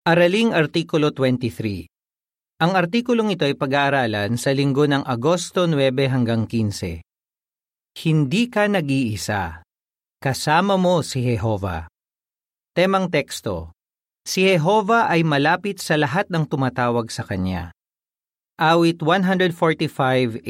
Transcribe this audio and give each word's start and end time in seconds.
Araling 0.00 0.56
Artikulo 0.56 1.12
23 1.12 1.84
Ang 2.64 2.72
artikulong 2.72 3.36
ito 3.36 3.44
ay 3.44 3.52
pag-aaralan 3.52 4.32
sa 4.40 4.48
linggo 4.48 4.88
ng 4.88 5.04
Agosto 5.04 5.68
9 5.68 5.76
hanggang 6.08 6.48
15. 6.48 7.04
Hindi 8.00 8.42
ka 8.48 8.64
nag-iisa. 8.72 9.60
Kasama 10.16 10.80
mo 10.80 11.04
si 11.04 11.20
Jehova. 11.20 11.84
Temang 12.72 13.12
teksto 13.12 13.76
Si 14.24 14.48
Jehova 14.48 15.04
ay 15.04 15.20
malapit 15.20 15.84
sa 15.84 16.00
lahat 16.00 16.32
ng 16.32 16.48
tumatawag 16.48 17.12
sa 17.12 17.20
Kanya. 17.20 17.68
Awit 18.56 19.04
145.18 19.04 20.48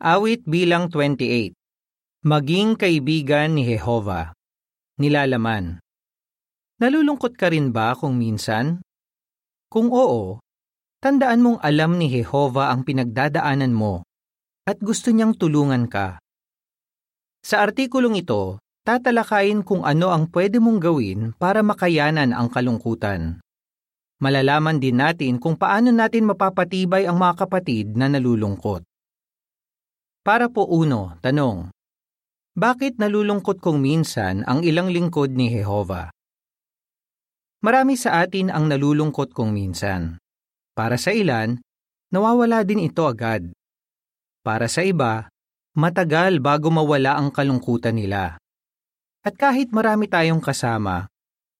Awit 0.00 0.40
bilang 0.48 0.88
28 0.88 1.52
Maging 2.24 2.80
kaibigan 2.80 3.52
ni 3.52 3.68
Jehova. 3.68 4.32
Nilalaman 4.96 5.83
Nalulungkot 6.82 7.38
ka 7.38 7.54
rin 7.54 7.70
ba 7.70 7.94
kung 7.94 8.18
minsan? 8.18 8.82
Kung 9.70 9.94
oo, 9.94 10.42
tandaan 10.98 11.42
mong 11.42 11.58
alam 11.62 11.94
ni 11.94 12.10
Jehova 12.10 12.74
ang 12.74 12.82
pinagdadaanan 12.82 13.70
mo 13.70 14.02
at 14.64 14.80
gusto 14.80 15.12
niyang 15.14 15.36
tulungan 15.36 15.86
ka. 15.86 16.18
Sa 17.44 17.60
artikulong 17.60 18.16
ito, 18.16 18.58
tatalakayin 18.88 19.60
kung 19.60 19.84
ano 19.84 20.08
ang 20.10 20.32
pwede 20.32 20.58
mong 20.58 20.78
gawin 20.80 21.20
para 21.36 21.60
makayanan 21.60 22.32
ang 22.32 22.48
kalungkutan. 22.48 23.44
Malalaman 24.24 24.80
din 24.80 24.96
natin 24.96 25.36
kung 25.36 25.60
paano 25.60 25.92
natin 25.92 26.24
mapapatibay 26.24 27.04
ang 27.04 27.20
mga 27.20 27.44
kapatid 27.44 27.92
na 27.92 28.08
nalulungkot. 28.08 28.86
Para 30.24 30.48
po 30.48 30.64
uno, 30.64 31.20
tanong. 31.20 31.68
Bakit 32.56 32.96
nalulungkot 32.96 33.60
kung 33.60 33.82
minsan 33.84 34.46
ang 34.48 34.64
ilang 34.64 34.88
lingkod 34.88 35.34
ni 35.34 35.52
Jehova? 35.52 36.13
Marami 37.64 37.96
sa 37.96 38.20
atin 38.20 38.52
ang 38.52 38.68
nalulungkot 38.68 39.32
kung 39.32 39.56
minsan. 39.56 40.20
Para 40.76 41.00
sa 41.00 41.16
ilan, 41.16 41.56
nawawala 42.12 42.60
din 42.60 42.84
ito 42.84 43.08
agad. 43.08 43.56
Para 44.44 44.68
sa 44.68 44.84
iba, 44.84 45.32
matagal 45.72 46.44
bago 46.44 46.68
mawala 46.68 47.16
ang 47.16 47.32
kalungkutan 47.32 47.96
nila. 47.96 48.36
At 49.24 49.40
kahit 49.40 49.72
marami 49.72 50.12
tayong 50.12 50.44
kasama, 50.44 51.08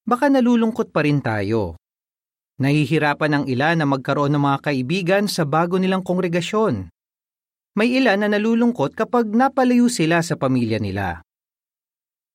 baka 0.04 0.28
nalulungkot 0.28 0.92
pa 0.92 1.08
rin 1.08 1.24
tayo. 1.24 1.80
Nahihirapan 2.60 3.40
ang 3.40 3.44
ilan 3.48 3.80
na 3.80 3.88
magkaroon 3.88 4.36
ng 4.36 4.44
mga 4.44 4.58
kaibigan 4.60 5.24
sa 5.24 5.48
bago 5.48 5.80
nilang 5.80 6.04
kongregasyon. 6.04 6.92
May 7.80 7.96
ilan 7.96 8.20
na 8.20 8.28
nalulungkot 8.28 8.92
kapag 8.92 9.32
napalayo 9.32 9.88
sila 9.88 10.20
sa 10.20 10.36
pamilya 10.36 10.76
nila. 10.76 11.24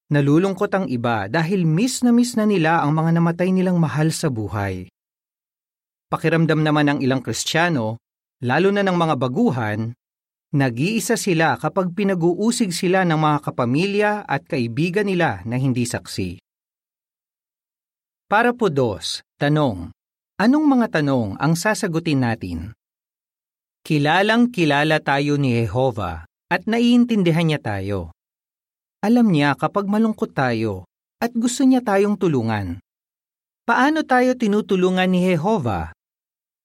Nalulungkot 0.10 0.74
ang 0.74 0.86
iba 0.90 1.30
dahil 1.30 1.66
miss 1.70 2.02
na 2.02 2.10
miss 2.10 2.34
na 2.34 2.50
nila 2.50 2.82
ang 2.82 2.98
mga 2.98 3.22
namatay 3.22 3.54
nilang 3.54 3.78
mahal 3.78 4.10
sa 4.10 4.30
buhay. 4.30 4.90
Pakiramdam 6.10 6.66
naman 6.66 6.90
ng 6.90 7.00
ilang 7.06 7.22
Kristiyano, 7.22 8.02
lalo 8.42 8.70
na 8.74 8.82
ng 8.82 8.98
mga 8.98 9.16
baguhan, 9.22 9.94
Nag-iisa 10.50 11.14
sila 11.14 11.62
kapag 11.62 11.94
pinag-uusig 11.94 12.74
sila 12.74 13.06
ng 13.06 13.22
mga 13.22 13.38
kapamilya 13.46 14.12
at 14.26 14.50
kaibigan 14.50 15.06
nila 15.06 15.46
na 15.46 15.62
hindi 15.62 15.86
saksi. 15.86 16.42
Para 18.26 18.50
po 18.58 18.74
dos, 18.74 19.22
tanong. 19.38 19.94
Anong 20.42 20.66
mga 20.66 21.02
tanong 21.02 21.38
ang 21.38 21.54
sasagutin 21.54 22.26
natin? 22.26 22.74
Kilalang 23.86 24.50
kilala 24.50 24.98
tayo 24.98 25.38
ni 25.38 25.54
Jehova 25.54 26.26
at 26.50 26.66
naiintindihan 26.66 27.46
niya 27.46 27.62
tayo. 27.62 28.10
Alam 29.00 29.32
niya 29.32 29.56
kapag 29.56 29.88
malungkot 29.88 30.36
tayo 30.36 30.88
at 31.20 31.32
gusto 31.36 31.64
niya 31.64 31.80
tayong 31.84 32.20
tulungan. 32.20 32.80
Paano 33.64 34.04
tayo 34.04 34.36
tinutulungan 34.36 35.08
ni 35.08 35.30
Jehova? 35.30 35.92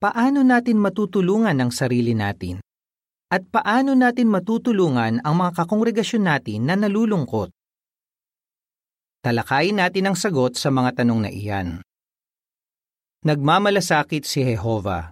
Paano 0.02 0.42
natin 0.42 0.78
matutulungan 0.80 1.56
ang 1.58 1.70
sarili 1.70 2.12
natin? 2.12 2.64
at 3.34 3.42
paano 3.50 3.98
natin 3.98 4.30
matutulungan 4.30 5.18
ang 5.26 5.34
mga 5.34 5.50
kakongregasyon 5.58 6.22
natin 6.22 6.70
na 6.70 6.78
nalulungkot. 6.78 7.50
Talakayin 9.26 9.82
natin 9.82 10.06
ang 10.06 10.14
sagot 10.14 10.54
sa 10.54 10.70
mga 10.70 11.02
tanong 11.02 11.26
na 11.26 11.30
iyan. 11.34 11.82
Nagmamalasakit 13.26 14.22
si 14.22 14.46
Jehova. 14.46 15.10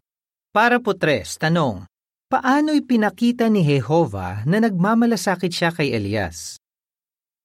Para 0.55 0.79
po 0.79 0.95
tres, 0.95 1.35
tanong, 1.41 1.89
paano 2.31 2.71
ipinakita 2.77 3.51
ni 3.51 3.67
Jehova 3.67 4.47
na 4.47 4.63
nagmamalasakit 4.63 5.51
siya 5.51 5.75
kay 5.75 5.91
Elias? 5.91 6.62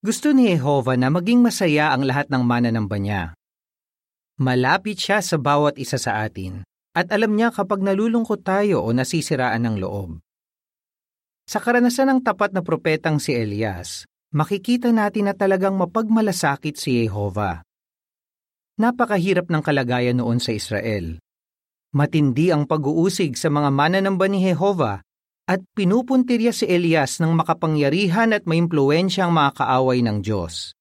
Gusto 0.07 0.31
ni 0.31 0.47
Jehova 0.47 0.95
na 0.95 1.11
maging 1.11 1.43
masaya 1.43 1.91
ang 1.91 2.07
lahat 2.07 2.31
ng 2.31 2.39
mananamba 2.39 2.95
niya. 2.95 3.35
Malapit 4.39 4.95
siya 4.95 5.19
sa 5.19 5.35
bawat 5.35 5.75
isa 5.75 5.99
sa 5.99 6.23
atin 6.23 6.63
at 6.95 7.11
alam 7.11 7.35
niya 7.35 7.51
kapag 7.51 7.83
nalulungkot 7.83 8.39
tayo 8.39 8.87
o 8.87 8.95
nasisiraan 8.95 9.67
ng 9.67 9.75
loob. 9.83 10.23
Sa 11.43 11.59
karanasan 11.59 12.07
ng 12.07 12.19
tapat 12.23 12.55
na 12.55 12.63
propetang 12.63 13.19
si 13.19 13.35
Elias, 13.35 14.07
makikita 14.31 14.95
natin 14.95 15.27
na 15.27 15.35
talagang 15.35 15.75
mapagmalasakit 15.75 16.79
si 16.79 17.03
Jehova. 17.03 17.67
Napakahirap 18.79 19.51
ng 19.51 19.59
kalagayan 19.59 20.23
noon 20.23 20.39
sa 20.39 20.55
Israel. 20.55 21.19
Matindi 21.91 22.55
ang 22.55 22.63
pag-uusig 22.63 23.35
sa 23.35 23.51
mga 23.51 23.75
mananamba 23.75 24.31
ni 24.31 24.39
Jehova 24.39 25.03
at 25.47 25.63
pinupuntirya 25.79 26.51
si 26.51 26.67
Elias 26.67 27.23
ng 27.23 27.31
makapangyarihan 27.31 28.35
at 28.35 28.43
maimpluwensyang 28.43 29.31
mga 29.31 29.63
kaaway 29.63 30.03
ng 30.03 30.19
Diyos. 30.19 30.75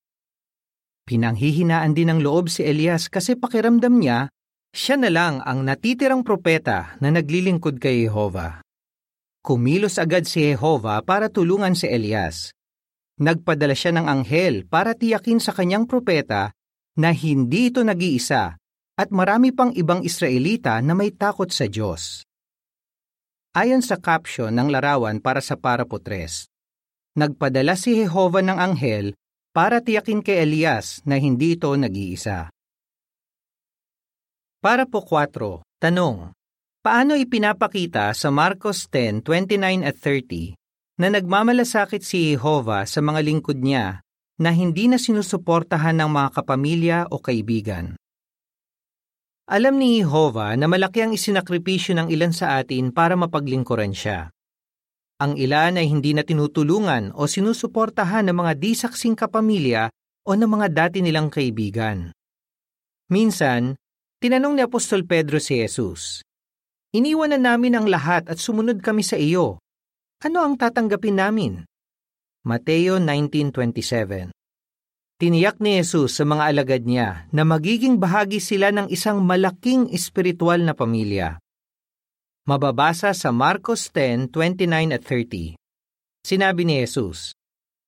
Pinanghihinaan 1.07 1.95
din 1.95 2.11
ng 2.11 2.19
loob 2.19 2.51
si 2.51 2.67
Elias 2.67 3.07
kasi 3.07 3.39
pakiramdam 3.39 3.95
niya, 4.03 4.27
siya 4.75 4.99
na 4.99 5.07
lang 5.07 5.39
ang 5.47 5.63
natitirang 5.63 6.27
propeta 6.27 6.99
na 6.99 7.15
naglilingkod 7.15 7.79
kay 7.79 8.11
Jehova. 8.11 8.59
Kumilos 9.47 10.03
agad 10.03 10.27
si 10.27 10.43
Jehova 10.43 10.99
para 11.07 11.31
tulungan 11.31 11.79
si 11.79 11.87
Elias. 11.87 12.51
Nagpadala 13.23 13.79
siya 13.79 13.95
ng 13.95 14.11
anghel 14.11 14.67
para 14.67 14.99
tiyakin 14.99 15.39
sa 15.39 15.55
kanyang 15.55 15.87
propeta 15.87 16.51
na 16.99 17.15
hindi 17.15 17.71
ito 17.71 17.87
nag-iisa 17.87 18.59
at 18.99 19.09
marami 19.15 19.55
pang 19.55 19.71
ibang 19.79 20.03
Israelita 20.03 20.83
na 20.83 20.99
may 20.99 21.15
takot 21.15 21.55
sa 21.55 21.71
Diyos. 21.71 22.26
Ayon 23.57 23.81
sa 23.81 23.97
caption 23.97 24.53
ng 24.53 24.69
larawan 24.69 25.17
para 25.17 25.41
sa 25.41 25.57
parapotres, 25.57 26.45
nagpadala 27.17 27.73
si 27.73 27.97
Jehova 27.97 28.45
ng 28.45 28.61
anghel 28.61 29.17
para 29.57 29.81
tiyakin 29.81 30.21
kay 30.21 30.45
Elias 30.45 31.01
na 31.09 31.17
hindi 31.17 31.57
ito 31.57 31.73
nag-iisa. 31.73 32.53
Para 34.61 34.85
po 34.85 35.01
4, 35.01 35.65
tanong, 35.81 36.37
Paano 36.87 37.19
ipinapakita 37.19 38.15
sa 38.15 38.31
Marcos 38.31 38.87
10:29 38.87 39.83
at 39.83 39.99
30 39.99 40.55
na 41.03 41.11
nagmamalasakit 41.11 41.99
si 41.99 42.31
Jehova 42.31 42.87
sa 42.87 43.03
mga 43.03 43.27
lingkod 43.27 43.59
niya 43.59 44.07
na 44.39 44.55
hindi 44.55 44.87
na 44.87 44.95
sinusuportahan 44.95 45.99
ng 45.99 46.07
mga 46.07 46.29
kapamilya 46.39 46.99
o 47.11 47.19
kaibigan? 47.19 47.99
Alam 49.47 49.79
ni 49.79 50.03
Jehova 50.03 50.59
na 50.59 50.67
malaki 50.67 51.07
ang 51.07 51.15
isinakripisyo 51.15 51.95
ng 51.95 52.09
ilan 52.11 52.35
sa 52.35 52.59
atin 52.59 52.91
para 52.91 53.15
mapaglingkuran 53.15 53.95
siya. 53.95 54.35
Ang 55.23 55.39
ilan 55.39 55.79
ay 55.79 55.87
hindi 55.87 56.13
na 56.19 56.27
tinutulungan 56.27 57.15
o 57.15 57.31
sinusuportahan 57.31 58.27
ng 58.27 58.37
mga 58.37 58.53
disaksing 58.59 59.15
kapamilya 59.15 59.87
o 60.27 60.35
ng 60.35 60.51
mga 60.51 60.67
dati 60.75 60.99
nilang 60.99 61.31
kaibigan. 61.31 62.11
Minsan, 63.07 63.79
tinanong 64.19 64.59
ni 64.59 64.63
Apostol 64.67 65.07
Pedro 65.07 65.39
si 65.39 65.63
Jesus, 65.63 66.27
Iniwan 66.97 67.35
na 67.35 67.39
namin 67.39 67.75
ang 67.79 67.87
lahat 67.91 68.27
at 68.31 68.39
sumunod 68.39 68.79
kami 68.83 69.03
sa 69.03 69.19
iyo. 69.19 69.59
Ano 70.23 70.43
ang 70.43 70.55
tatanggapin 70.57 71.19
namin? 71.19 71.67
Mateo 72.47 73.03
19.27 73.03 74.36
Tiniyak 75.17 75.65
ni 75.65 75.81
Jesus 75.81 76.21
sa 76.21 76.29
mga 76.29 76.53
alagad 76.53 76.85
niya 76.85 77.25
na 77.33 77.41
magiging 77.41 77.97
bahagi 77.97 78.37
sila 78.37 78.69
ng 78.69 78.93
isang 78.93 79.25
malaking 79.25 79.89
espiritual 79.89 80.61
na 80.61 80.77
pamilya. 80.77 81.41
Mababasa 82.45 83.17
sa 83.17 83.33
Marcos 83.33 83.89
10:29 83.89 84.93
at 84.93 85.01
30. 85.01 85.57
Sinabi 86.21 86.69
ni 86.69 86.85
Jesus, 86.85 87.33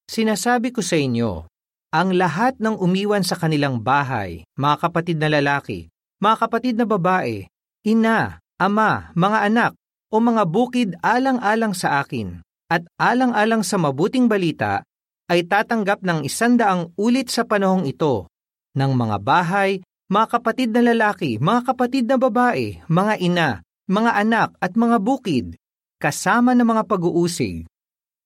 Sinasabi 0.08 0.72
ko 0.72 0.80
sa 0.80 0.96
inyo, 0.96 1.44
ang 1.92 2.16
lahat 2.16 2.56
ng 2.64 2.80
umiwan 2.80 3.20
sa 3.20 3.36
kanilang 3.36 3.76
bahay, 3.84 4.48
mga 4.56 4.88
kapatid 4.88 5.20
na 5.20 5.28
lalaki, 5.28 5.92
mga 6.24 6.48
kapatid 6.48 6.80
na 6.80 6.88
babae, 6.88 7.44
ina, 7.84 8.40
ama, 8.56 9.12
mga 9.12 9.38
anak, 9.52 9.72
o 10.08 10.16
mga 10.16 10.48
bukid 10.48 10.96
alang-alang 11.04 11.76
sa 11.76 12.00
akin, 12.00 12.40
at 12.72 12.88
alang-alang 12.96 13.60
sa 13.60 13.76
mabuting 13.76 14.32
balita, 14.32 14.80
ay 15.28 15.44
tatanggap 15.44 16.00
ng 16.00 16.24
isandaang 16.24 16.96
ulit 16.96 17.28
sa 17.28 17.44
panahong 17.44 17.84
ito, 17.84 18.26
ng 18.72 18.92
mga 18.96 19.16
bahay, 19.20 19.84
mga 20.08 20.26
kapatid 20.40 20.72
na 20.72 20.82
lalaki, 20.88 21.36
mga 21.36 21.60
kapatid 21.68 22.08
na 22.08 22.16
babae, 22.16 22.80
mga 22.88 23.14
ina, 23.20 23.48
mga 23.84 24.10
anak 24.24 24.50
at 24.56 24.72
mga 24.72 24.96
bukid, 24.96 25.60
kasama 26.00 26.56
ng 26.56 26.64
mga 26.64 26.82
pag-uusig, 26.88 27.68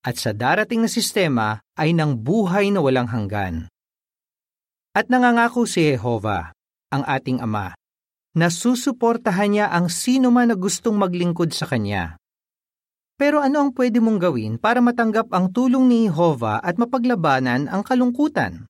at 0.07 0.15
sa 0.15 0.31
darating 0.31 0.87
na 0.87 0.91
sistema 0.91 1.59
ay 1.75 1.91
ng 1.91 2.15
buhay 2.15 2.71
na 2.71 2.79
walang 2.79 3.11
hanggan. 3.11 3.67
At 4.95 5.11
nangangako 5.11 5.67
si 5.67 5.91
Jehova, 5.91 6.55
ang 6.93 7.03
ating 7.03 7.43
Ama. 7.43 7.75
Nasusuportahan 8.33 9.51
niya 9.51 9.67
ang 9.73 9.91
sino 9.91 10.31
man 10.31 10.53
na 10.53 10.57
gustong 10.57 10.97
maglingkod 10.97 11.51
sa 11.51 11.67
Kanya. 11.67 12.17
Pero 13.23 13.39
ano 13.39 13.63
ang 13.63 13.71
pwede 13.79 14.03
mong 14.03 14.19
gawin 14.19 14.59
para 14.59 14.83
matanggap 14.83 15.31
ang 15.31 15.55
tulong 15.55 15.87
ni 15.87 16.11
Jehovah 16.11 16.59
at 16.59 16.75
mapaglabanan 16.75 17.71
ang 17.71 17.87
kalungkutan? 17.87 18.67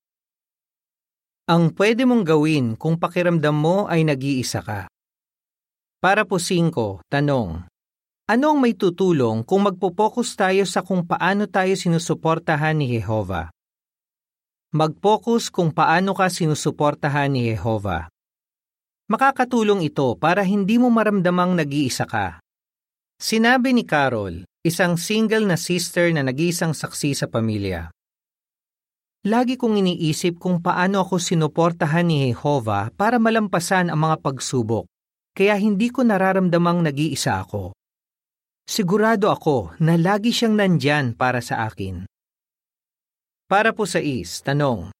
Ang 1.49 1.73
pwede 1.73 2.05
mong 2.05 2.21
gawin 2.21 2.77
kung 2.77 3.01
pakiramdam 3.01 3.49
mo 3.49 3.89
ay 3.89 4.05
nag-iisa 4.05 4.61
ka. 4.61 4.85
Para 5.97 6.21
po 6.21 6.37
5, 6.37 6.69
tanong. 7.09 7.65
Ano 8.29 8.45
ang 8.53 8.61
may 8.61 8.77
tutulong 8.77 9.41
kung 9.41 9.65
magpo-focus 9.65 10.37
tayo 10.37 10.69
sa 10.69 10.85
kung 10.85 11.01
paano 11.01 11.49
tayo 11.49 11.73
sinusuportahan 11.73 12.77
ni 12.77 12.93
Jehovah? 12.93 13.49
Mag-focus 14.69 15.49
kung 15.49 15.73
paano 15.73 16.13
ka 16.13 16.29
sinusuportahan 16.29 17.33
ni 17.33 17.49
Jehovah. 17.49 18.05
Makakatulong 19.09 19.81
ito 19.81 20.13
para 20.13 20.45
hindi 20.45 20.77
mo 20.77 20.93
maramdamang 20.93 21.57
nag-iisa 21.57 22.05
ka. 22.05 22.42
Sinabi 23.23 23.71
ni 23.71 23.87
Carol, 23.87 24.43
isang 24.67 24.99
single 24.99 25.47
na 25.47 25.55
sister 25.55 26.11
na 26.11 26.27
nag-iisang 26.27 26.75
saksi 26.75 27.15
sa 27.15 27.31
pamilya. 27.31 27.87
Lagi 29.23 29.55
kong 29.55 29.79
iniisip 29.79 30.35
kung 30.43 30.59
paano 30.59 31.07
ako 31.07 31.23
sinuportahan 31.23 32.03
ni 32.03 32.35
Jehovah 32.35 32.91
para 32.91 33.23
malampasan 33.23 33.87
ang 33.87 34.03
mga 34.03 34.19
pagsubok, 34.19 34.91
kaya 35.31 35.55
hindi 35.55 35.87
ko 35.87 36.03
nararamdamang 36.03 36.83
nag-iisa 36.83 37.39
ako. 37.39 37.71
Sigurado 38.67 39.31
ako 39.31 39.71
na 39.79 39.95
lagi 39.95 40.35
siyang 40.35 40.59
nandyan 40.59 41.15
para 41.15 41.39
sa 41.39 41.63
akin. 41.71 42.03
Para 43.47 43.71
po 43.71 43.87
sa 43.87 44.03
is, 44.03 44.43
tanong, 44.43 44.91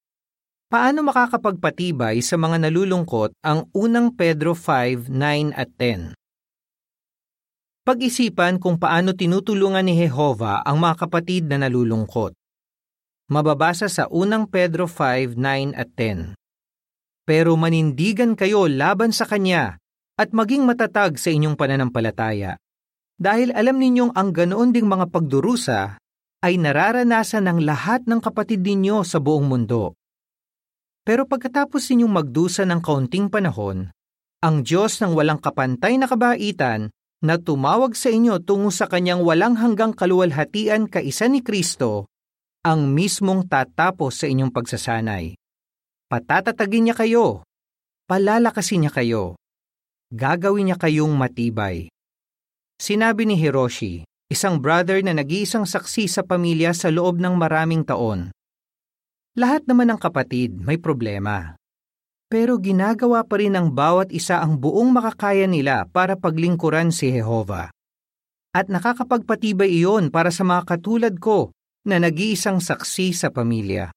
paano 0.72 1.04
makakapagpatibay 1.04 2.24
sa 2.24 2.40
mga 2.40 2.72
nalulungkot 2.72 3.36
ang 3.44 3.68
unang 3.76 4.16
Pedro 4.16 4.56
5, 4.56 5.12
9 5.12 5.52
at 5.52 5.68
10? 5.76 6.23
Pag-isipan 7.84 8.56
kung 8.56 8.80
paano 8.80 9.12
tinutulungan 9.12 9.84
ni 9.84 9.92
Jehovah 9.92 10.64
ang 10.64 10.80
mga 10.80 11.04
kapatid 11.04 11.52
na 11.52 11.68
nalulungkot 11.68 12.32
mababasa 13.28 13.92
sa 13.92 14.08
unang 14.08 14.48
Pedro 14.48 14.88
5, 14.88 15.36
9 15.36 15.76
at 15.76 15.92
10. 15.92 16.32
Pero 17.28 17.56
manindigan 17.60 18.36
kayo 18.36 18.68
laban 18.72 19.12
sa 19.12 19.28
Kanya 19.28 19.76
at 20.16 20.32
maging 20.32 20.64
matatag 20.64 21.20
sa 21.20 21.28
inyong 21.28 21.56
pananampalataya. 21.56 22.56
Dahil 23.20 23.52
alam 23.52 23.76
ninyong 23.76 24.16
ang 24.16 24.32
ganoon 24.32 24.72
ding 24.72 24.88
mga 24.88 25.12
pagdurusa 25.12 26.00
ay 26.40 26.56
nararanasan 26.56 27.52
ng 27.52 27.68
lahat 27.68 28.08
ng 28.08 28.20
kapatid 28.24 28.64
ninyo 28.64 29.04
sa 29.04 29.20
buong 29.20 29.44
mundo. 29.44 29.92
Pero 31.04 31.28
pagkatapos 31.28 31.84
ninyong 31.92 32.12
magdusa 32.16 32.64
ng 32.64 32.80
kaunting 32.80 33.28
panahon, 33.28 33.92
ang 34.40 34.64
Diyos 34.64 35.04
ng 35.04 35.12
walang 35.12 35.36
kapantay 35.36 36.00
na 36.00 36.08
kabaitan 36.08 36.88
na 37.24 37.40
tumawag 37.40 37.96
sa 37.96 38.12
inyo 38.12 38.36
tungo 38.44 38.68
sa 38.68 38.84
kanyang 38.84 39.24
walang 39.24 39.56
hanggang 39.56 39.96
kaluwalhatian 39.96 40.92
kaisa 40.92 41.24
ni 41.24 41.40
Kristo 41.40 42.12
ang 42.60 42.92
mismong 42.92 43.48
tatapos 43.48 44.20
sa 44.20 44.26
inyong 44.28 44.52
pagsasanay. 44.52 45.32
Patatatagin 46.12 46.92
niya 46.92 46.96
kayo, 46.96 47.40
palalakasin 48.04 48.84
niya 48.84 48.92
kayo, 48.92 49.40
gagawin 50.12 50.68
niya 50.68 50.76
kayong 50.76 51.16
matibay. 51.16 51.88
Sinabi 52.76 53.24
ni 53.24 53.40
Hiroshi, 53.40 54.04
isang 54.28 54.60
brother 54.60 55.00
na 55.00 55.16
nag-iisang 55.16 55.64
saksi 55.64 56.04
sa 56.04 56.20
pamilya 56.28 56.76
sa 56.76 56.92
loob 56.92 57.24
ng 57.24 57.32
maraming 57.40 57.88
taon. 57.88 58.28
Lahat 59.34 59.64
naman 59.64 59.88
ng 59.88 59.98
kapatid 59.98 60.60
may 60.60 60.76
problema. 60.76 61.56
Pero 62.28 62.58
ginagawa 62.58 63.22
pa 63.22 63.38
rin 63.38 63.54
ng 63.54 63.70
bawat 63.70 64.10
isa 64.10 64.40
ang 64.40 64.58
buong 64.58 64.90
makakaya 64.90 65.44
nila 65.46 65.86
para 65.90 66.16
paglingkuran 66.18 66.90
si 66.90 67.12
Jehova. 67.12 67.70
At 68.54 68.70
nakakapagpatibay 68.70 69.70
iyon 69.70 70.14
para 70.14 70.30
sa 70.30 70.46
mga 70.46 70.62
katulad 70.64 71.14
ko 71.18 71.50
na 71.84 72.00
nag-iisang 72.00 72.62
saksi 72.64 73.12
sa 73.12 73.28
pamilya. 73.28 73.92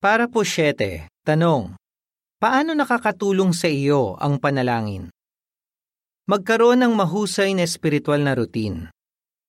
Para 0.00 0.32
po 0.32 0.42
7, 0.48 1.12
tanong. 1.28 1.76
Paano 2.40 2.72
nakakatulong 2.72 3.52
sa 3.52 3.68
iyo 3.68 4.16
ang 4.16 4.40
panalangin? 4.40 5.12
Magkaroon 6.24 6.80
ng 6.80 6.96
mahusay 6.96 7.52
na 7.52 7.68
espiritual 7.68 8.24
na 8.24 8.32
routine. 8.32 8.88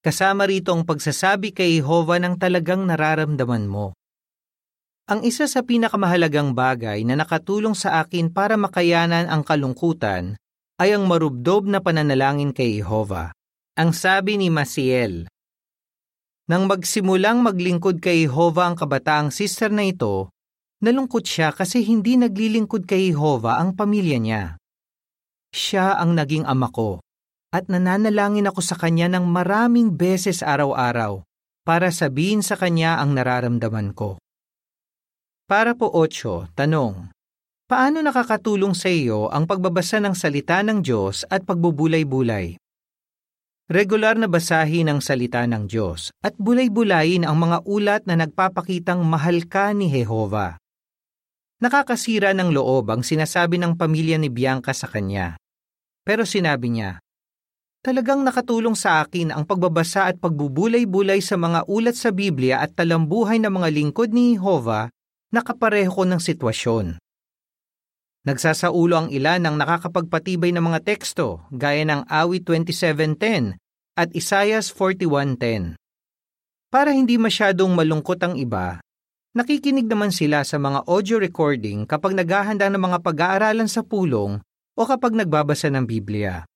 Kasama 0.04 0.50
rito 0.50 0.76
ang 0.76 0.84
pagsasabi 0.84 1.56
kay 1.56 1.80
Jehovah 1.80 2.20
ng 2.20 2.36
talagang 2.36 2.84
nararamdaman 2.84 3.70
mo. 3.70 3.96
Ang 5.10 5.26
isa 5.26 5.50
sa 5.50 5.66
pinakamahalagang 5.66 6.54
bagay 6.54 7.02
na 7.08 7.18
nakatulong 7.18 7.74
sa 7.74 8.04
akin 8.04 8.30
para 8.30 8.60
makayanan 8.60 9.32
ang 9.32 9.42
kalungkutan 9.42 10.38
ay 10.78 10.98
ang 10.98 11.06
marubdob 11.10 11.70
na 11.70 11.82
pananalangin 11.82 12.54
kay 12.54 12.82
Jehovah. 12.82 13.34
Ang 13.78 13.96
sabi 13.96 14.38
ni 14.38 14.52
Masiel, 14.52 15.26
nang 16.52 16.68
magsimulang 16.68 17.40
maglingkod 17.40 18.04
kay 18.04 18.28
Jehovah 18.28 18.68
ang 18.68 18.76
kabataang 18.76 19.32
sister 19.32 19.72
na 19.72 19.88
ito, 19.88 20.28
nalungkot 20.84 21.24
siya 21.24 21.56
kasi 21.56 21.80
hindi 21.86 22.20
naglilingkod 22.20 22.84
kay 22.84 23.16
Jehovah 23.16 23.62
ang 23.62 23.72
pamilya 23.72 24.20
niya. 24.20 24.44
Siya 25.56 25.96
ang 25.96 26.12
naging 26.12 26.44
ama 26.44 26.68
ko 26.68 27.00
at 27.56 27.72
nananalangin 27.72 28.48
ako 28.52 28.60
sa 28.60 28.76
kanya 28.76 29.12
ng 29.12 29.28
maraming 29.28 29.96
beses 29.96 30.44
araw-araw 30.44 31.24
para 31.64 31.88
sabihin 31.88 32.44
sa 32.44 32.60
kanya 32.60 33.00
ang 33.00 33.16
nararamdaman 33.16 33.96
ko. 33.96 34.20
Para 35.52 35.76
po 35.76 35.92
8, 35.92 36.56
tanong. 36.56 37.12
Paano 37.68 38.00
nakakatulong 38.00 38.72
sa 38.72 38.88
iyo 38.88 39.28
ang 39.28 39.44
pagbabasa 39.44 40.00
ng 40.00 40.16
salita 40.16 40.64
ng 40.64 40.80
Diyos 40.80 41.28
at 41.28 41.44
pagbubulay-bulay? 41.44 42.56
Regular 43.68 44.16
na 44.16 44.32
basahin 44.32 44.88
ang 44.88 45.04
salita 45.04 45.44
ng 45.44 45.68
Diyos 45.68 46.16
at 46.24 46.40
bulay-bulayin 46.40 47.28
ang 47.28 47.36
mga 47.36 47.68
ulat 47.68 48.08
na 48.08 48.16
nagpapakitang 48.24 49.04
mahal 49.04 49.44
ka 49.44 49.76
ni 49.76 49.92
Jehova. 49.92 50.56
Nakakasira 51.60 52.32
ng 52.32 52.56
loob 52.56 52.88
ang 52.88 53.04
sinasabi 53.04 53.60
ng 53.60 53.76
pamilya 53.76 54.16
ni 54.16 54.32
Bianca 54.32 54.72
sa 54.72 54.88
kanya. 54.88 55.36
Pero 56.08 56.24
sinabi 56.24 56.72
niya, 56.72 57.04
Talagang 57.84 58.24
nakatulong 58.24 58.80
sa 58.80 59.04
akin 59.04 59.36
ang 59.36 59.44
pagbabasa 59.44 60.08
at 60.08 60.16
pagbubulay-bulay 60.16 61.20
sa 61.20 61.36
mga 61.36 61.68
ulat 61.68 62.00
sa 62.00 62.16
Biblia 62.16 62.64
at 62.64 62.72
talambuhay 62.72 63.36
ng 63.44 63.52
mga 63.52 63.68
lingkod 63.68 64.16
ni 64.16 64.40
Jehova 64.40 64.88
na 65.32 65.40
kapareho 65.40 65.90
ko 65.90 66.04
ng 66.04 66.20
sitwasyon. 66.20 67.00
Nagsasaulo 68.22 68.94
ang 68.94 69.10
ilan 69.10 69.42
ng 69.42 69.56
nakakapagpatibay 69.58 70.54
ng 70.54 70.62
mga 70.62 70.86
teksto 70.86 71.42
gaya 71.50 71.82
ng 71.82 72.06
Awit 72.06 72.46
27.10 72.46 73.58
at 73.98 74.14
Isaiah 74.14 74.62
41.10. 74.62 75.74
Para 76.70 76.94
hindi 76.94 77.18
masyadong 77.18 77.74
malungkot 77.74 78.22
ang 78.22 78.38
iba, 78.38 78.78
nakikinig 79.34 79.90
naman 79.90 80.14
sila 80.14 80.46
sa 80.46 80.62
mga 80.62 80.86
audio 80.86 81.18
recording 81.18 81.84
kapag 81.90 82.14
naghahanda 82.14 82.70
ng 82.70 82.80
mga 82.80 82.98
pag-aaralan 83.02 83.68
sa 83.68 83.82
pulong 83.82 84.40
o 84.78 84.82
kapag 84.88 85.18
nagbabasa 85.18 85.68
ng 85.74 85.84
Biblia. 85.84 86.48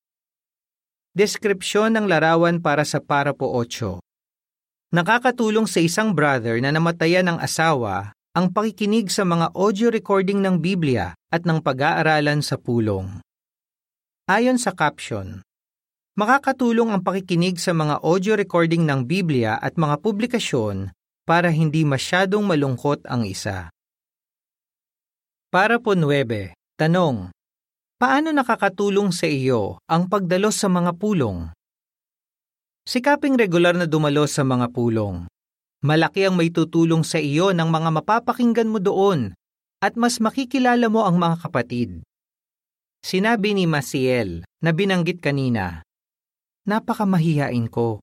Deskripsyon 1.17 1.98
ng 1.98 2.05
larawan 2.08 2.62
para 2.63 2.88
sa 2.88 3.01
Parapo 3.03 3.51
8 3.58 4.00
Nakakatulong 4.96 5.67
sa 5.67 5.84
isang 5.84 6.15
brother 6.15 6.62
na 6.63 6.72
namatayan 6.72 7.27
ng 7.27 7.38
asawa 7.44 8.14
ang 8.36 8.51
pakikinig 8.51 9.08
sa 9.08 9.24
mga 9.24 9.56
audio 9.56 9.88
recording 9.88 10.44
ng 10.44 10.60
Biblia 10.60 11.15
at 11.32 11.48
ng 11.48 11.63
pag-aaralan 11.63 12.44
sa 12.44 12.60
pulong. 12.60 13.24
Ayon 14.27 14.60
sa 14.60 14.75
caption, 14.75 15.39
makakatulong 16.20 16.92
ang 16.92 17.00
pakikinig 17.00 17.56
sa 17.63 17.72
mga 17.72 18.04
audio 18.04 18.36
recording 18.36 18.84
ng 18.84 19.08
Biblia 19.08 19.56
at 19.56 19.80
mga 19.80 20.04
publikasyon 20.04 20.92
para 21.24 21.48
hindi 21.48 21.88
masyadong 21.88 22.44
malungkot 22.44 23.08
ang 23.08 23.24
isa. 23.24 23.72
Para 25.48 25.80
po 25.80 25.96
9, 25.96 26.51
tanong, 26.75 27.32
paano 27.96 28.36
nakakatulong 28.36 29.15
sa 29.15 29.32
iyo 29.32 29.80
ang 29.88 30.12
pagdalos 30.12 30.60
sa 30.60 30.68
mga 30.68 30.92
pulong? 31.00 31.56
Sikaping 32.84 33.39
regular 33.39 33.80
na 33.80 33.88
dumalos 33.88 34.36
sa 34.36 34.44
mga 34.44 34.75
pulong 34.75 35.24
Malaki 35.86 36.25
ang 36.25 36.34
may 36.34 36.50
tutulong 36.50 37.06
sa 37.06 37.22
iyo 37.22 37.54
ng 37.54 37.70
mga 37.70 38.01
mapapakinggan 38.01 38.65
mo 38.65 38.82
doon 38.82 39.38
at 39.86 39.94
mas 39.94 40.18
makikilala 40.18 40.89
mo 40.89 41.06
ang 41.06 41.22
mga 41.22 41.46
kapatid. 41.46 42.01
Sinabi 43.06 43.54
ni 43.54 43.70
Masiel 43.70 44.42
na 44.65 44.74
binanggit 44.74 45.22
kanina, 45.22 45.86
Napakamahihain 46.65 47.70
ko, 47.70 48.01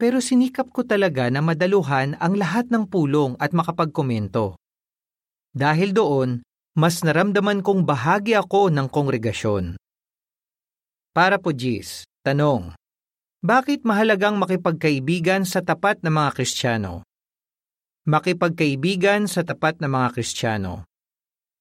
pero 0.00 0.24
sinikap 0.24 0.72
ko 0.72 0.88
talaga 0.88 1.28
na 1.28 1.44
madaluhan 1.44 2.16
ang 2.16 2.32
lahat 2.32 2.72
ng 2.72 2.88
pulong 2.88 3.36
at 3.36 3.52
makapagkomento. 3.52 4.56
Dahil 5.52 5.92
doon, 5.92 6.40
mas 6.72 7.04
naramdaman 7.04 7.60
kong 7.60 7.84
bahagi 7.84 8.32
ako 8.32 8.72
ng 8.72 8.88
kongregasyon. 8.88 9.76
Para 11.12 11.36
po 11.36 11.52
Gis, 11.52 12.08
tanong, 12.24 12.72
bakit 13.42 13.82
mahalagang 13.82 14.38
makipagkaibigan 14.38 15.42
sa 15.42 15.66
tapat 15.66 15.98
na 16.06 16.14
mga 16.14 16.30
Kristiyano? 16.38 17.02
Makipagkaibigan 18.06 19.26
sa 19.26 19.42
tapat 19.42 19.82
na 19.82 19.90
mga 19.90 20.14
Kristiyano. 20.14 20.86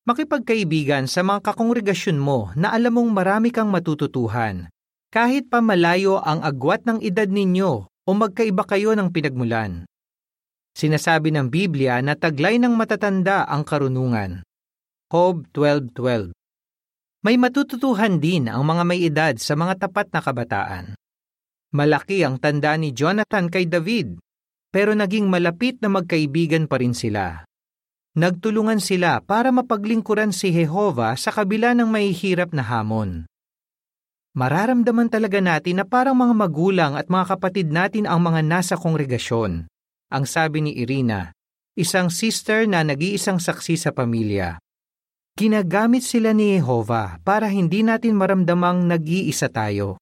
Makipagkaibigan 0.06 1.10
sa 1.10 1.26
mga 1.26 1.42
kakongregasyon 1.42 2.22
mo 2.22 2.54
na 2.54 2.70
alam 2.70 3.02
mong 3.02 3.10
marami 3.10 3.50
kang 3.50 3.74
matututuhan, 3.74 4.70
kahit 5.10 5.50
pa 5.50 5.58
malayo 5.58 6.22
ang 6.22 6.46
agwat 6.46 6.86
ng 6.86 7.02
edad 7.02 7.26
ninyo 7.26 7.90
o 7.90 8.10
magkaiba 8.14 8.62
kayo 8.70 8.94
ng 8.94 9.10
pinagmulan. 9.10 9.90
Sinasabi 10.78 11.34
ng 11.34 11.50
Biblia 11.50 11.98
na 12.06 12.14
taglay 12.14 12.62
ng 12.62 12.78
matatanda 12.78 13.50
ang 13.50 13.66
karunungan. 13.66 14.46
Job 15.10 15.50
12.12 15.50 16.30
May 17.26 17.42
matututuhan 17.42 18.22
din 18.22 18.54
ang 18.54 18.70
mga 18.70 18.84
may 18.86 19.02
edad 19.02 19.34
sa 19.42 19.58
mga 19.58 19.90
tapat 19.90 20.14
na 20.14 20.22
kabataan. 20.22 21.01
Malaki 21.72 22.28
ang 22.28 22.36
tanda 22.36 22.76
ni 22.76 22.92
Jonathan 22.92 23.48
kay 23.48 23.64
David, 23.64 24.20
pero 24.76 24.92
naging 24.92 25.32
malapit 25.32 25.80
na 25.80 25.88
magkaibigan 25.88 26.68
pa 26.68 26.84
rin 26.84 26.92
sila. 26.92 27.48
Nagtulungan 28.12 28.84
sila 28.84 29.24
para 29.24 29.56
mapaglingkuran 29.56 30.36
si 30.36 30.52
Jehova 30.52 31.16
sa 31.16 31.32
kabila 31.32 31.72
ng 31.72 31.88
mahihirap 31.88 32.52
na 32.52 32.60
hamon. 32.60 33.24
Mararamdaman 34.36 35.08
talaga 35.08 35.40
natin 35.40 35.80
na 35.80 35.88
parang 35.88 36.20
mga 36.20 36.36
magulang 36.36 36.94
at 37.00 37.08
mga 37.08 37.36
kapatid 37.36 37.72
natin 37.72 38.04
ang 38.04 38.20
mga 38.20 38.44
nasa 38.44 38.76
kongregasyon. 38.76 39.72
Ang 40.12 40.24
sabi 40.28 40.60
ni 40.60 40.76
Irina, 40.76 41.32
isang 41.80 42.12
sister 42.12 42.68
na 42.68 42.84
nag-iisang 42.84 43.40
saksi 43.40 43.80
sa 43.80 43.96
pamilya. 43.96 44.60
Ginagamit 45.40 46.04
sila 46.04 46.36
ni 46.36 46.60
Jehova 46.60 47.16
para 47.24 47.48
hindi 47.48 47.80
natin 47.80 48.20
maramdamang 48.20 48.92
nag-iisa 48.92 49.48
tayo. 49.48 50.01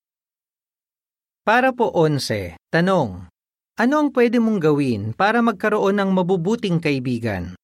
Para 1.48 1.72
po 1.72 1.88
11, 1.96 2.60
tanong, 2.68 3.32
ano 3.80 3.96
ang 3.96 4.12
pwede 4.12 4.44
mong 4.44 4.60
gawin 4.60 5.16
para 5.16 5.40
magkaroon 5.40 5.96
ng 5.96 6.12
mabubuting 6.12 6.84
kaibigan? 6.84 7.56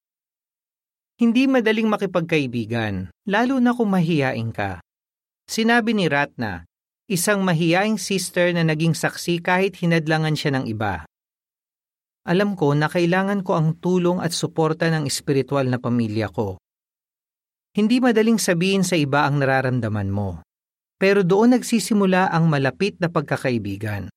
Hindi 1.19 1.43
madaling 1.43 1.91
makipagkaibigan, 1.91 3.11
lalo 3.27 3.55
na 3.59 3.75
kung 3.75 3.91
mahiyain 3.91 4.55
ka. 4.55 4.79
Sinabi 5.43 5.91
ni 5.91 6.07
Ratna, 6.07 6.63
isang 7.11 7.43
mahiyaing 7.43 7.99
sister 7.99 8.55
na 8.55 8.63
naging 8.63 8.95
saksi 8.95 9.43
kahit 9.43 9.75
hinadlangan 9.75 10.39
siya 10.39 10.55
ng 10.55 10.65
iba. 10.71 11.03
Alam 12.23 12.55
ko 12.55 12.71
na 12.79 12.87
kailangan 12.87 13.43
ko 13.43 13.59
ang 13.59 13.75
tulong 13.83 14.23
at 14.23 14.31
suporta 14.31 14.87
ng 14.87 15.03
espiritual 15.03 15.67
na 15.67 15.83
pamilya 15.83 16.31
ko. 16.31 16.55
Hindi 17.75 17.99
madaling 17.99 18.39
sabihin 18.39 18.87
sa 18.87 18.95
iba 18.95 19.27
ang 19.27 19.43
nararamdaman 19.43 20.07
mo. 20.07 20.44
Pero 20.95 21.23
doon 21.23 21.59
nagsisimula 21.59 22.31
ang 22.31 22.47
malapit 22.47 22.95
na 23.03 23.11
pagkakaibigan. 23.11 24.07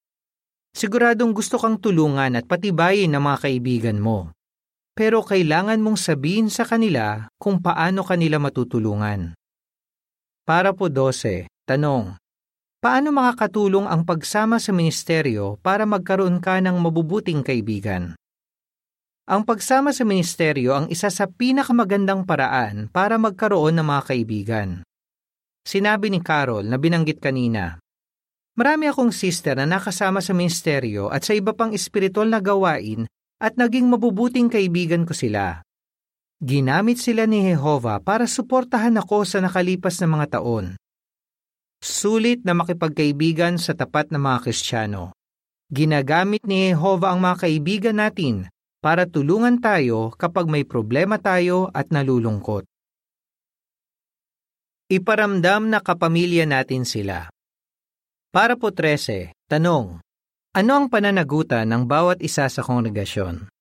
Siguradong 0.72 1.34
gusto 1.34 1.58
kang 1.58 1.80
tulungan 1.80 2.38
at 2.38 2.44
patibayin 2.46 3.10
ng 3.14 3.22
mga 3.22 3.38
kaibigan 3.44 3.98
mo 3.98 4.30
pero 4.98 5.22
kailangan 5.22 5.78
mong 5.78 5.94
sabihin 5.94 6.50
sa 6.50 6.66
kanila 6.66 7.30
kung 7.38 7.62
paano 7.62 8.02
kanila 8.02 8.42
matutulungan. 8.42 9.38
Para 10.42 10.74
po 10.74 10.90
12, 10.90 11.46
tanong. 11.70 12.18
Paano 12.82 13.14
makakatulong 13.14 13.86
ang 13.86 14.02
pagsama 14.02 14.58
sa 14.58 14.74
ministeryo 14.74 15.54
para 15.62 15.86
magkaroon 15.86 16.42
ka 16.42 16.58
ng 16.58 16.74
mabubuting 16.82 17.46
kaibigan? 17.46 18.18
Ang 19.30 19.46
pagsama 19.46 19.94
sa 19.94 20.02
ministeryo 20.02 20.74
ang 20.74 20.86
isa 20.90 21.14
sa 21.14 21.30
pinakamagandang 21.30 22.26
paraan 22.26 22.90
para 22.90 23.22
magkaroon 23.22 23.78
ng 23.78 23.86
mga 23.86 24.02
kaibigan. 24.02 24.82
Sinabi 25.64 26.12
ni 26.12 26.20
Carol 26.22 26.66
na 26.66 26.76
binanggit 26.76 27.22
kanina, 27.22 27.78
Marami 28.58 28.90
akong 28.90 29.14
sister 29.14 29.54
na 29.54 29.70
nakasama 29.70 30.18
sa 30.18 30.34
ministeryo 30.34 31.14
at 31.14 31.22
sa 31.22 31.30
iba 31.30 31.54
pang 31.54 31.70
espiritual 31.70 32.26
na 32.26 32.42
gawain 32.42 33.06
at 33.38 33.54
naging 33.54 33.86
mabubuting 33.86 34.50
kaibigan 34.50 35.06
ko 35.06 35.14
sila. 35.14 35.62
Ginamit 36.42 36.98
sila 36.98 37.30
ni 37.30 37.46
Jehova 37.46 38.02
para 38.02 38.26
suportahan 38.26 38.98
ako 38.98 39.22
sa 39.22 39.38
nakalipas 39.38 40.02
na 40.02 40.10
mga 40.10 40.38
taon. 40.38 40.74
Sulit 41.78 42.42
na 42.42 42.58
makipagkaibigan 42.58 43.62
sa 43.62 43.78
tapat 43.78 44.10
na 44.10 44.18
mga 44.18 44.50
Kristiyano. 44.50 45.14
Ginagamit 45.70 46.42
ni 46.42 46.74
Jehova 46.74 47.14
ang 47.14 47.22
mga 47.22 47.46
kaibigan 47.46 47.96
natin 48.02 48.50
para 48.82 49.06
tulungan 49.06 49.62
tayo 49.62 50.10
kapag 50.14 50.50
may 50.50 50.66
problema 50.66 51.18
tayo 51.18 51.70
at 51.74 51.94
nalulungkot. 51.94 52.66
Iparamdam 54.88 55.68
na 55.68 55.84
kapamilya 55.84 56.48
natin 56.48 56.88
sila. 56.88 57.28
Para 58.32 58.56
po 58.56 58.72
13, 58.72 59.36
tanong, 59.44 60.00
ano 60.56 60.72
ang 60.72 60.88
pananagutan 60.88 61.68
ng 61.68 61.84
bawat 61.84 62.24
isa 62.24 62.48
sa 62.48 62.64
kongregasyon? 62.64 63.52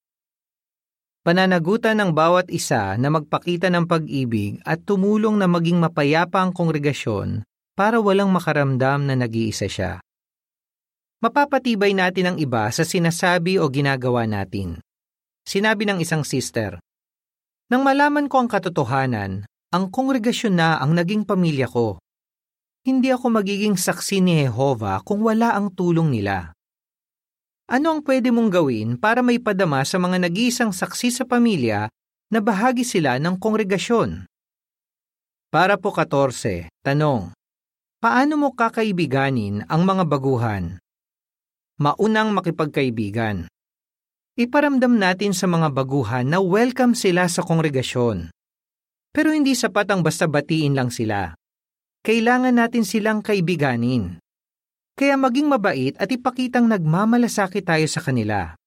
Pananagutan 1.27 1.99
ng 1.99 2.15
bawat 2.15 2.47
isa 2.47 2.95
na 2.95 3.11
magpakita 3.11 3.67
ng 3.67 3.91
pag-ibig 3.91 4.63
at 4.63 4.87
tumulong 4.87 5.35
na 5.35 5.51
maging 5.51 5.83
mapayapa 5.83 6.39
ang 6.39 6.55
kongregasyon 6.55 7.43
para 7.75 7.99
walang 7.99 8.31
makaramdam 8.31 9.03
na 9.03 9.19
nag-iisa 9.19 9.67
siya. 9.67 9.99
Mapapatibay 11.19 11.91
natin 11.91 12.31
ang 12.31 12.37
iba 12.39 12.71
sa 12.71 12.87
sinasabi 12.87 13.59
o 13.59 13.67
ginagawa 13.67 14.23
natin. 14.23 14.79
Sinabi 15.43 15.91
ng 15.91 15.99
isang 15.99 16.23
sister, 16.23 16.79
Nang 17.67 17.83
malaman 17.83 18.31
ko 18.31 18.39
ang 18.39 18.47
katotohanan, 18.47 19.43
ang 19.67 19.91
kongregasyon 19.91 20.55
na 20.55 20.79
ang 20.79 20.95
naging 20.95 21.27
pamilya 21.27 21.67
ko. 21.67 21.99
Hindi 22.87 23.11
ako 23.11 23.43
magiging 23.43 23.75
saksi 23.75 24.23
ni 24.23 24.47
Jehova 24.47 25.03
kung 25.03 25.19
wala 25.19 25.51
ang 25.51 25.75
tulong 25.75 26.07
nila. 26.07 26.55
Ano 27.67 27.91
ang 27.91 28.01
pwede 28.07 28.31
mong 28.31 28.47
gawin 28.47 28.95
para 28.95 29.19
may 29.19 29.43
padama 29.43 29.83
sa 29.83 29.99
mga 29.99 30.23
nag-iisang 30.23 30.71
saksi 30.71 31.11
sa 31.11 31.27
pamilya 31.27 31.91
na 32.31 32.39
bahagi 32.39 32.87
sila 32.87 33.19
ng 33.19 33.35
kongregasyon? 33.35 34.23
Para 35.51 35.75
po 35.75 35.91
14, 35.91 36.71
tanong. 36.87 37.35
Paano 37.99 38.39
mo 38.39 38.55
kakaibiganin 38.55 39.67
ang 39.67 39.83
mga 39.83 40.07
baguhan? 40.07 40.79
Maunang 41.75 42.31
makipagkaibigan. 42.31 43.51
Iparamdam 44.39 44.95
natin 44.95 45.35
sa 45.35 45.43
mga 45.49 45.67
baguhan 45.75 46.23
na 46.31 46.39
welcome 46.39 46.95
sila 46.95 47.27
sa 47.27 47.43
kongregasyon. 47.43 48.31
Pero 49.15 49.33
hindi 49.33 49.57
sapat 49.57 49.87
ang 49.89 50.03
basta 50.03 50.27
batiin 50.27 50.77
lang 50.77 50.91
sila. 50.93 51.33
Kailangan 52.03 52.55
natin 52.55 52.87
silang 52.87 53.23
kaibiganin. 53.23 54.19
Kaya 54.97 55.15
maging 55.15 55.47
mabait 55.47 55.93
at 56.01 56.09
ipakitang 56.09 56.65
nagmamalasakit 56.67 57.63
tayo 57.63 57.85
sa 57.85 58.01
kanila. 58.01 58.57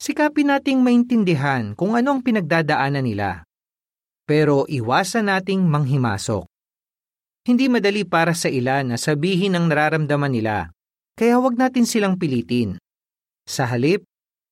Sikapin 0.00 0.52
nating 0.52 0.80
maintindihan 0.80 1.72
kung 1.76 1.94
ano 1.94 2.16
ang 2.16 2.20
pinagdadaanan 2.20 3.04
nila. 3.04 3.44
Pero 4.28 4.68
iwasan 4.68 5.32
nating 5.32 5.62
manghimasok. 5.64 6.48
Hindi 7.40 7.72
madali 7.72 8.04
para 8.04 8.36
sa 8.36 8.52
ilan 8.52 8.92
na 8.92 8.98
sabihin 9.00 9.56
ang 9.56 9.72
nararamdaman 9.72 10.28
nila, 10.28 10.68
kaya 11.16 11.40
huwag 11.40 11.56
natin 11.56 11.88
silang 11.88 12.20
pilitin. 12.20 12.76
Sa 13.48 13.64
halip, 13.64 14.04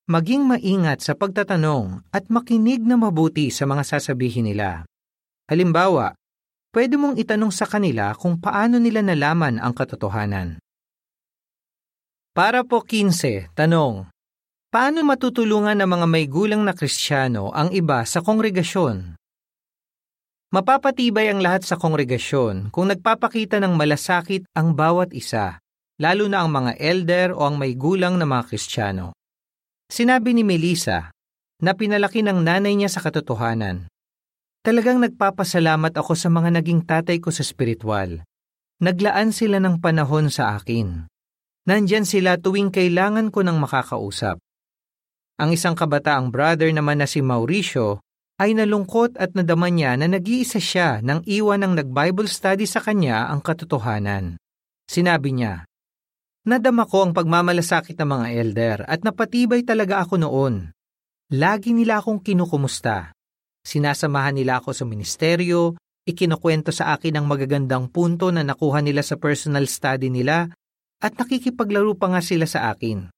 maging 0.08 0.48
maingat 0.48 1.04
sa 1.04 1.12
pagtatanong 1.12 2.08
at 2.08 2.32
makinig 2.32 2.80
na 2.80 2.96
mabuti 2.96 3.52
sa 3.52 3.68
mga 3.68 3.84
sasabihin 3.84 4.48
nila. 4.48 4.87
Halimbawa, 5.48 6.12
pwede 6.76 7.00
mong 7.00 7.16
itanong 7.16 7.48
sa 7.48 7.64
kanila 7.64 8.12
kung 8.12 8.36
paano 8.36 8.76
nila 8.76 9.00
nalaman 9.00 9.56
ang 9.56 9.72
katotohanan. 9.72 10.60
Para 12.36 12.62
po 12.62 12.84
15, 12.84 13.56
tanong. 13.56 14.06
Paano 14.68 15.00
matutulungan 15.00 15.80
ng 15.80 15.88
mga 15.88 16.06
may 16.06 16.28
gulang 16.28 16.60
na 16.60 16.76
Kristiyano 16.76 17.48
ang 17.56 17.72
iba 17.72 18.04
sa 18.04 18.20
kongregasyon? 18.20 19.16
Mapapatibay 20.52 21.32
ang 21.32 21.40
lahat 21.40 21.64
sa 21.64 21.80
kongregasyon 21.80 22.68
kung 22.68 22.92
nagpapakita 22.92 23.60
ng 23.64 23.72
malasakit 23.72 24.44
ang 24.52 24.76
bawat 24.76 25.16
isa, 25.16 25.60
lalo 25.96 26.28
na 26.28 26.44
ang 26.44 26.52
mga 26.52 26.76
elder 26.76 27.28
o 27.32 27.48
ang 27.48 27.56
may 27.56 27.72
gulang 27.72 28.20
na 28.20 28.28
mga 28.28 28.44
Kristiyano. 28.52 29.16
Sinabi 29.88 30.36
ni 30.36 30.44
Melissa 30.44 31.08
na 31.64 31.72
pinalaki 31.72 32.20
ng 32.20 32.44
nanay 32.44 32.76
niya 32.76 32.92
sa 32.92 33.00
katotohanan. 33.00 33.88
Talagang 34.62 34.98
nagpapasalamat 34.98 35.94
ako 35.94 36.12
sa 36.18 36.28
mga 36.28 36.58
naging 36.58 36.82
tatay 36.82 37.22
ko 37.22 37.30
sa 37.30 37.46
spiritual. 37.46 38.22
Naglaan 38.78 39.30
sila 39.30 39.62
ng 39.62 39.78
panahon 39.78 40.30
sa 40.30 40.58
akin. 40.58 41.06
Nandyan 41.66 42.06
sila 42.06 42.38
tuwing 42.38 42.74
kailangan 42.74 43.30
ko 43.34 43.42
ng 43.42 43.58
makakausap. 43.58 44.38
Ang 45.38 45.54
isang 45.54 45.78
kabataang 45.78 46.34
brother 46.34 46.70
naman 46.74 46.98
na 46.98 47.06
si 47.06 47.22
Mauricio 47.22 48.02
ay 48.38 48.54
nalungkot 48.54 49.18
at 49.18 49.34
nadama 49.34 49.66
niya 49.66 49.98
na 49.98 50.06
nag-iisa 50.06 50.62
siya 50.62 51.02
nang 51.02 51.26
iwan 51.26 51.62
ng 51.66 51.82
nag-Bible 51.82 52.30
study 52.30 52.66
sa 52.66 52.78
kanya 52.78 53.26
ang 53.30 53.42
katotohanan. 53.42 54.38
Sinabi 54.86 55.34
niya, 55.34 55.66
Nadama 56.48 56.88
ko 56.88 57.04
ang 57.04 57.12
pagmamalasakit 57.12 57.98
ng 57.98 58.08
mga 58.08 58.26
elder 58.32 58.78
at 58.88 59.04
napatibay 59.04 59.66
talaga 59.66 60.00
ako 60.00 60.22
noon. 60.22 60.72
Lagi 61.34 61.76
nila 61.76 62.00
akong 62.00 62.24
kinukumusta. 62.24 63.12
Sinasamahan 63.68 64.32
nila 64.32 64.64
ako 64.64 64.72
sa 64.72 64.88
ministeryo, 64.88 65.76
ikinukwento 66.08 66.72
sa 66.72 66.96
akin 66.96 67.20
ang 67.20 67.28
magagandang 67.28 67.92
punto 67.92 68.32
na 68.32 68.40
nakuha 68.40 68.80
nila 68.80 69.04
sa 69.04 69.20
personal 69.20 69.68
study 69.68 70.08
nila 70.08 70.48
at 71.04 71.12
nakikipaglaro 71.20 71.92
pa 71.92 72.08
nga 72.16 72.24
sila 72.24 72.48
sa 72.48 72.72
akin. 72.72 73.12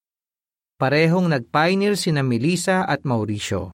Parehong 0.74 1.30
nag-pioneer 1.30 1.94
sina 1.94 2.26
Melissa 2.26 2.82
at 2.82 3.06
Mauricio. 3.06 3.70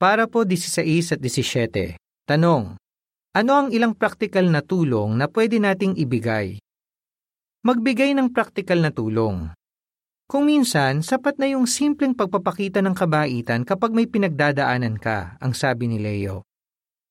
Para 0.00 0.24
po 0.32 0.48
16 0.48 1.12
at 1.12 1.20
17, 1.20 2.00
Tanong, 2.24 2.80
ano 3.36 3.52
ang 3.52 3.68
ilang 3.68 3.92
praktikal 3.92 4.48
na 4.48 4.64
tulong 4.64 5.12
na 5.12 5.28
pwede 5.28 5.60
nating 5.60 6.00
ibigay? 6.00 6.56
Magbigay 7.68 8.16
ng 8.16 8.32
praktikal 8.32 8.80
na 8.80 8.88
tulong. 8.88 9.52
Kung 10.24 10.48
minsan, 10.48 11.04
sapat 11.04 11.36
na 11.36 11.52
yung 11.52 11.68
simpleng 11.68 12.16
pagpapakita 12.16 12.80
ng 12.80 12.96
kabaitan 12.96 13.60
kapag 13.68 13.92
may 13.92 14.08
pinagdadaanan 14.08 14.96
ka, 14.96 15.36
ang 15.36 15.52
sabi 15.52 15.84
ni 15.84 16.00
Leo. 16.00 16.48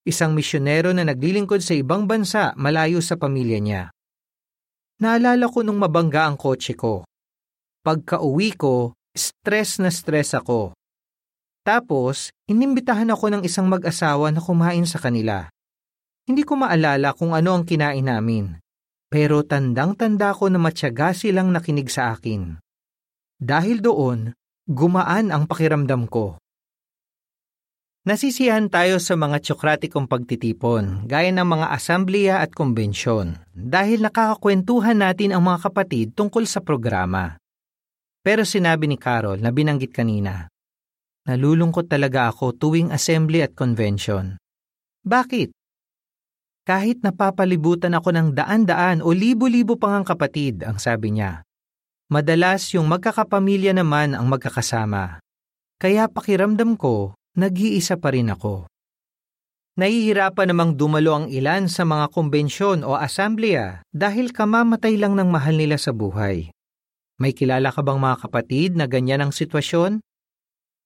Isang 0.02 0.34
misyonero 0.34 0.90
na 0.92 1.06
naglilingkod 1.06 1.62
sa 1.62 1.78
ibang 1.78 2.10
bansa 2.10 2.58
malayo 2.58 3.00
sa 3.06 3.14
pamilya 3.16 3.60
niya. 3.62 3.84
Naalala 5.00 5.46
ko 5.46 5.62
nung 5.62 5.78
mabangga 5.78 6.26
ang 6.26 6.42
kotse 6.42 6.74
ko. 6.74 7.06
Pagka 7.86 8.18
uwi 8.20 8.58
ko, 8.58 8.98
stress 9.14 9.78
na 9.78 9.94
stress 9.94 10.34
ako. 10.34 10.74
Tapos, 11.64 12.34
inimbitahan 12.50 13.14
ako 13.14 13.26
ng 13.30 13.42
isang 13.46 13.70
mag-asawa 13.70 14.34
na 14.34 14.42
kumain 14.42 14.84
sa 14.90 15.00
kanila. 15.00 15.48
Hindi 16.26 16.44
ko 16.44 16.58
maalala 16.60 17.14
kung 17.14 17.36
ano 17.36 17.56
ang 17.56 17.64
kinain 17.64 18.04
namin. 18.04 18.58
Pero 19.08 19.46
tandang-tanda 19.46 20.34
ko 20.34 20.50
na 20.50 20.58
matyaga 20.58 21.14
silang 21.14 21.54
nakinig 21.54 21.92
sa 21.92 22.16
akin. 22.16 22.63
Dahil 23.44 23.84
doon, 23.84 24.32
gumaan 24.64 25.28
ang 25.28 25.44
pakiramdam 25.44 26.08
ko. 26.08 26.40
Nasisiyahan 28.08 28.72
tayo 28.72 29.04
sa 29.04 29.20
mga 29.20 29.44
tsokratikong 29.44 30.08
pagtitipon, 30.08 31.04
gaya 31.04 31.28
ng 31.36 31.44
mga 31.44 31.68
asamblea 31.76 32.40
at 32.40 32.56
kumbensyon, 32.56 33.44
dahil 33.52 34.00
nakakakwentuhan 34.00 34.96
natin 34.96 35.36
ang 35.36 35.44
mga 35.44 35.60
kapatid 35.68 36.16
tungkol 36.16 36.48
sa 36.48 36.64
programa. 36.64 37.36
Pero 38.24 38.48
sinabi 38.48 38.88
ni 38.88 38.96
Carol 38.96 39.44
na 39.44 39.52
binanggit 39.52 39.92
kanina, 39.92 40.48
Nalulungkot 41.24 41.88
talaga 41.88 42.28
ako 42.28 42.52
tuwing 42.60 42.92
assembly 42.92 43.40
at 43.40 43.56
convention. 43.56 44.36
Bakit? 45.08 45.56
Kahit 46.68 47.00
napapalibutan 47.00 47.96
ako 47.96 48.12
ng 48.12 48.28
daan-daan 48.36 49.00
o 49.00 49.16
libo-libo 49.16 49.80
pang 49.80 50.04
ang 50.04 50.08
kapatid, 50.08 50.68
ang 50.68 50.80
sabi 50.80 51.16
niya. 51.16 51.44
Madalas 52.12 52.68
yung 52.76 52.92
magkakapamilya 52.92 53.72
naman 53.72 54.18
ang 54.18 54.28
magkakasama. 54.28 55.24
Kaya 55.80 56.12
pakiramdam 56.12 56.76
ko, 56.76 57.16
nag-iisa 57.40 58.00
pa 58.00 58.12
rin 58.12 58.32
ako. 58.32 58.68
Nahihirapan 59.74 60.54
namang 60.54 60.78
dumalo 60.78 61.18
ang 61.18 61.28
ilan 61.34 61.66
sa 61.66 61.82
mga 61.82 62.14
kumbensyon 62.14 62.86
o 62.86 62.94
asamblea 62.94 63.82
dahil 63.90 64.30
kamamatay 64.30 65.02
lang 65.02 65.18
ng 65.18 65.34
mahal 65.34 65.58
nila 65.58 65.82
sa 65.82 65.90
buhay. 65.90 66.54
May 67.18 67.34
kilala 67.34 67.74
ka 67.74 67.82
bang 67.82 67.98
mga 67.98 68.18
kapatid 68.28 68.78
na 68.78 68.86
ganyan 68.86 69.26
ang 69.26 69.34
sitwasyon? 69.34 69.98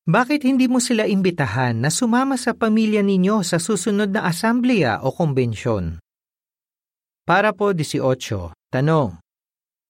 Bakit 0.08 0.48
hindi 0.48 0.72
mo 0.72 0.80
sila 0.80 1.04
imbitahan 1.04 1.84
na 1.84 1.92
sumama 1.92 2.40
sa 2.40 2.56
pamilya 2.56 3.04
ninyo 3.04 3.44
sa 3.44 3.60
susunod 3.60 4.08
na 4.08 4.24
asamblea 4.24 5.04
o 5.04 5.12
kumbensyon? 5.12 6.00
Para 7.28 7.52
po 7.52 7.76
18, 7.76 8.56
tanong. 8.72 9.20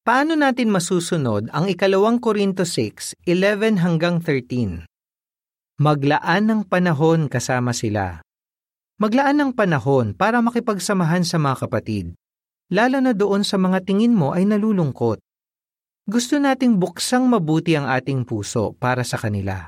Paano 0.07 0.39
natin 0.39 0.71
masusunod 0.71 1.51
ang 1.51 1.67
ikalawang 1.67 2.23
Korinto 2.23 2.63
6, 2.63 3.27
11 3.27 3.75
hanggang 3.83 4.23
13? 4.23 4.87
Maglaan 5.83 6.47
ng 6.47 6.61
panahon 6.63 7.27
kasama 7.27 7.75
sila. 7.75 8.23
Maglaan 9.03 9.35
ng 9.35 9.51
panahon 9.51 10.15
para 10.15 10.39
makipagsamahan 10.39 11.27
sa 11.27 11.43
mga 11.43 11.67
kapatid, 11.67 12.15
lalo 12.71 13.03
na 13.03 13.11
doon 13.11 13.43
sa 13.43 13.59
mga 13.59 13.83
tingin 13.83 14.15
mo 14.15 14.31
ay 14.31 14.47
nalulungkot. 14.47 15.19
Gusto 16.07 16.39
nating 16.39 16.79
buksang 16.79 17.27
mabuti 17.27 17.75
ang 17.75 17.91
ating 17.91 18.23
puso 18.23 18.79
para 18.79 19.03
sa 19.03 19.19
kanila. 19.19 19.67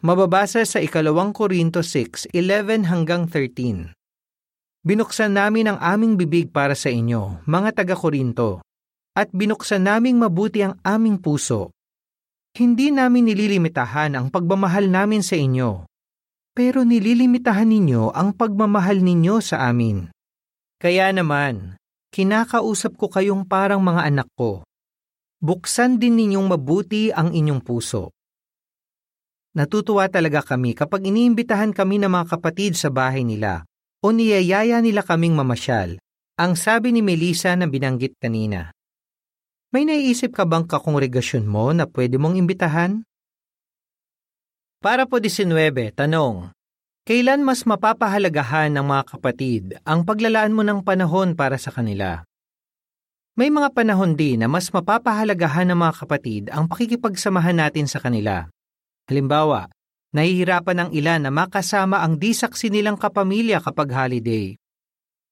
Mababasa 0.00 0.64
sa 0.64 0.80
ikalawang 0.80 1.36
Korinto 1.36 1.84
6:11 1.84 2.88
hanggang 2.88 3.28
13. 3.28 3.92
Binuksan 4.80 5.36
namin 5.36 5.76
ang 5.76 5.78
aming 5.84 6.16
bibig 6.16 6.48
para 6.56 6.72
sa 6.72 6.88
inyo, 6.88 7.44
mga 7.44 7.84
taga-Korinto, 7.84 8.64
at 9.14 9.30
binuksan 9.30 9.86
naming 9.86 10.18
mabuti 10.18 10.66
ang 10.66 10.76
aming 10.82 11.22
puso. 11.22 11.70
Hindi 12.54 12.90
namin 12.90 13.30
nililimitahan 13.30 14.14
ang 14.14 14.30
pagmamahal 14.30 14.86
namin 14.90 15.22
sa 15.22 15.34
inyo, 15.34 15.86
pero 16.54 16.86
nililimitahan 16.86 17.66
ninyo 17.66 18.14
ang 18.14 18.34
pagmamahal 18.34 19.02
ninyo 19.02 19.42
sa 19.42 19.66
amin. 19.70 20.10
Kaya 20.78 21.10
naman, 21.10 21.78
kinakausap 22.14 22.94
ko 22.98 23.10
kayong 23.10 23.46
parang 23.46 23.82
mga 23.82 24.06
anak 24.10 24.28
ko. 24.38 24.62
Buksan 25.42 25.98
din 25.98 26.18
ninyong 26.18 26.46
mabuti 26.46 27.10
ang 27.10 27.34
inyong 27.34 27.62
puso 27.62 28.14
Natutuwa 29.54 30.10
talaga 30.10 30.42
kami 30.42 30.74
kapag 30.74 31.06
iniimbitahan 31.06 31.70
kami 31.70 32.02
ng 32.02 32.10
mga 32.10 32.26
kapatid 32.26 32.74
sa 32.74 32.90
bahay 32.90 33.22
nila 33.22 33.62
o 34.02 34.10
niyayaya 34.10 34.82
nila 34.82 35.06
kaming 35.06 35.30
mamasyal, 35.30 35.94
ang 36.34 36.58
sabi 36.58 36.90
ni 36.90 37.06
Melissa 37.06 37.54
na 37.54 37.70
binanggit 37.70 38.18
kanina. 38.18 38.74
May 39.74 39.82
naiisip 39.90 40.38
ka 40.38 40.46
bang 40.46 40.62
kakongregasyon 40.70 41.50
mo 41.50 41.74
na 41.74 41.90
pwede 41.90 42.14
mong 42.14 42.38
imbitahan? 42.38 43.02
Para 44.78 45.02
po 45.02 45.18
19, 45.18 45.50
tanong. 45.98 46.54
Kailan 47.02 47.42
mas 47.42 47.66
mapapahalagahan 47.66 48.70
ng 48.70 48.86
mga 48.86 49.02
kapatid 49.02 49.74
ang 49.82 50.06
paglalaan 50.06 50.54
mo 50.54 50.62
ng 50.62 50.78
panahon 50.86 51.34
para 51.34 51.58
sa 51.58 51.74
kanila? 51.74 52.22
May 53.34 53.50
mga 53.50 53.74
panahon 53.74 54.14
din 54.14 54.46
na 54.46 54.48
mas 54.48 54.70
mapapahalagahan 54.70 55.66
ng 55.66 55.78
mga 55.82 55.94
kapatid 56.06 56.42
ang 56.54 56.70
pakikipagsamahan 56.70 57.58
natin 57.58 57.90
sa 57.90 57.98
kanila. 57.98 58.46
Halimbawa, 59.10 59.66
nahihirapan 60.14 60.86
ang 60.86 60.90
ilan 60.94 61.26
na 61.26 61.34
makasama 61.34 61.98
ang 61.98 62.22
disaksi 62.22 62.70
nilang 62.70 62.94
kapamilya 62.94 63.58
kapag 63.58 63.90
holiday. 63.90 64.54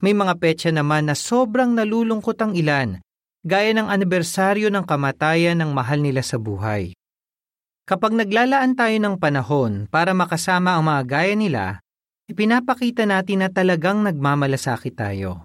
May 0.03 0.19
mga 0.19 0.35
petsa 0.43 0.75
naman 0.75 1.07
na 1.07 1.15
sobrang 1.15 1.79
nalulungkot 1.79 2.43
ang 2.43 2.59
ilan, 2.59 2.99
gaya 3.43 3.75
ng 3.75 3.91
anibersaryo 3.91 4.71
ng 4.71 4.87
kamatayan 4.87 5.59
ng 5.59 5.71
mahal 5.75 5.99
nila 5.99 6.23
sa 6.23 6.39
buhay. 6.39 6.95
Kapag 7.83 8.15
naglalaan 8.15 8.79
tayo 8.79 8.95
ng 9.03 9.19
panahon 9.19 9.91
para 9.91 10.15
makasama 10.15 10.79
ang 10.79 10.87
mga 10.87 11.03
gaya 11.03 11.35
nila, 11.35 11.65
ipinapakita 12.31 13.03
natin 13.03 13.43
na 13.43 13.51
talagang 13.51 14.07
nagmamalasakit 14.07 14.95
tayo. 14.95 15.43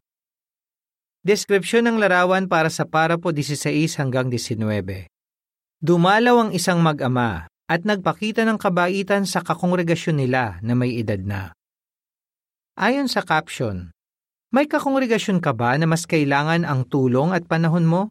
Deskripsyon 1.26 1.90
ng 1.90 1.98
larawan 1.98 2.46
para 2.46 2.70
sa 2.70 2.86
parapo 2.86 3.34
16 3.34 3.98
hanggang 3.98 4.30
19. 4.30 5.10
Dumalaw 5.82 6.48
ang 6.48 6.52
isang 6.54 6.80
mag-ama, 6.80 7.50
at 7.68 7.84
nagpakita 7.84 8.48
ng 8.48 8.56
kabaitan 8.56 9.28
sa 9.28 9.44
kakongregasyon 9.44 10.24
nila 10.24 10.56
na 10.64 10.72
may 10.72 10.96
edad 10.96 11.20
na. 11.20 11.52
Ayon 12.80 13.12
sa 13.12 13.26
caption, 13.26 13.92
may 14.48 14.64
kakongregasyon 14.64 15.44
ka 15.44 15.52
ba 15.52 15.76
na 15.76 15.84
mas 15.84 16.08
kailangan 16.08 16.64
ang 16.64 16.88
tulong 16.88 17.36
at 17.36 17.44
panahon 17.44 17.84
mo? 17.84 18.02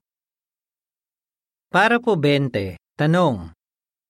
Para 1.73 1.97
po 1.97 2.13
20, 2.21 2.77
tanong, 3.01 3.57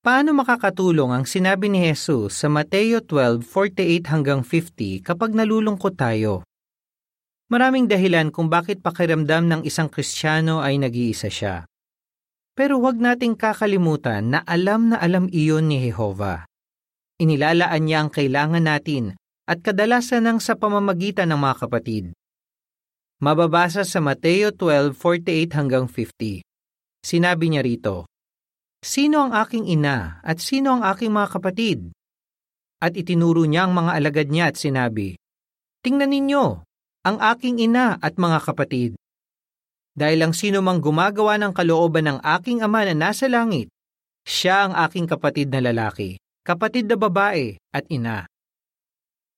paano 0.02 0.34
makakatulong 0.34 1.14
ang 1.14 1.24
sinabi 1.24 1.70
ni 1.70 1.86
Jesus 1.86 2.34
sa 2.34 2.50
Mateo 2.50 2.98
12:48 2.98 4.10
hanggang 4.10 4.42
50 4.42 5.06
kapag 5.06 5.38
nalulungkot 5.38 5.94
tayo? 5.94 6.42
Maraming 7.46 7.86
dahilan 7.86 8.34
kung 8.34 8.50
bakit 8.50 8.82
pakiramdam 8.82 9.46
ng 9.46 9.60
isang 9.62 9.86
Kristiyano 9.86 10.58
ay 10.58 10.82
nag-iisa 10.82 11.30
siya. 11.30 11.62
Pero 12.58 12.82
huwag 12.82 12.98
nating 12.98 13.38
kakalimutan 13.38 14.34
na 14.34 14.38
alam 14.42 14.90
na 14.90 14.98
alam 14.98 15.30
iyon 15.30 15.70
ni 15.70 15.78
Jehova. 15.78 16.42
Inilalaan 17.22 17.86
niya 17.86 18.02
ang 18.02 18.10
kailangan 18.10 18.66
natin 18.66 19.14
at 19.46 19.62
kadalasan 19.62 20.26
ng 20.26 20.38
sa 20.42 20.58
pamamagitan 20.58 21.30
ng 21.30 21.38
mga 21.38 21.56
kapatid. 21.62 22.04
Mababasa 23.22 23.86
sa 23.86 24.02
Mateo 24.02 24.52
12:48 24.52 25.56
hanggang 25.56 25.86
50. 25.88 26.44
Sinabi 27.00 27.46
niya 27.48 27.62
rito, 27.62 28.10
Sino 28.82 29.24
ang 29.24 29.32
aking 29.32 29.70
ina 29.70 30.20
at 30.20 30.42
sino 30.42 30.76
ang 30.76 30.82
aking 30.84 31.14
mga 31.14 31.28
kapatid? 31.38 31.78
At 32.82 32.92
itinuro 32.92 33.48
niya 33.48 33.64
ang 33.64 33.72
mga 33.72 33.96
alagad 33.96 34.28
niya 34.28 34.52
at 34.52 34.60
sinabi, 34.60 35.16
Tingnan 35.80 36.12
ninyo, 36.12 36.44
ang 37.06 37.18
aking 37.22 37.62
ina 37.62 37.96
at 38.02 38.18
mga 38.20 38.42
kapatid. 38.42 38.98
Dahil 39.96 40.28
ang 40.28 40.34
sino 40.36 40.60
mang 40.60 40.82
gumagawa 40.82 41.40
ng 41.40 41.56
kalooban 41.56 42.04
ng 42.04 42.18
aking 42.20 42.60
ama 42.60 42.84
na 42.84 42.92
nasa 42.92 43.32
langit, 43.32 43.72
siya 44.28 44.68
ang 44.68 44.74
aking 44.76 45.08
kapatid 45.08 45.48
na 45.48 45.64
lalaki, 45.64 46.20
kapatid 46.44 46.84
na 46.90 47.00
babae 47.00 47.56
at 47.72 47.86
ina. 47.88 48.28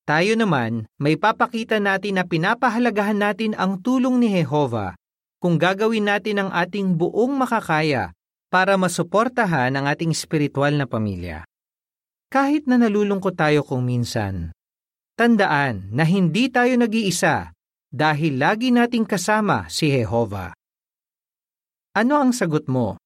Tayo 0.08 0.40
naman, 0.40 0.88
may 0.96 1.20
papakita 1.20 1.76
natin 1.84 2.16
na 2.16 2.24
pinapahalagahan 2.24 3.20
natin 3.20 3.52
ang 3.52 3.76
tulong 3.84 4.16
ni 4.16 4.32
Jehova 4.40 4.96
kung 5.36 5.60
gagawin 5.60 6.08
natin 6.08 6.40
ang 6.40 6.50
ating 6.50 6.96
buong 6.96 7.36
makakaya 7.36 8.16
para 8.48 8.80
masuportahan 8.80 9.68
ang 9.76 9.84
ating 9.84 10.16
spiritual 10.16 10.72
na 10.72 10.88
pamilya. 10.88 11.44
Kahit 12.32 12.64
na 12.64 12.80
nalulungkot 12.80 13.36
tayo 13.36 13.60
kung 13.60 13.84
minsan, 13.84 14.56
tandaan 15.12 15.92
na 15.92 16.08
hindi 16.08 16.48
tayo 16.48 16.72
nag-iisa 16.80 17.52
dahil 17.92 18.40
lagi 18.40 18.72
nating 18.72 19.04
kasama 19.04 19.68
si 19.68 19.92
Jehova. 19.92 20.56
Ano 21.92 22.16
ang 22.16 22.32
sagot 22.32 22.64
mo? 22.64 22.96